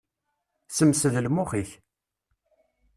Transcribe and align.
Semsed 0.69 1.13
lmux-ik. 1.25 1.69